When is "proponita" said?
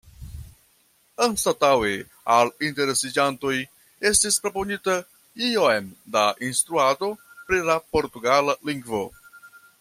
4.47-4.95